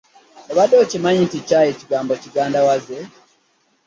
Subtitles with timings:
[0.51, 2.97] Obade okimanyi nti Chaayi kigambo kigandawaze?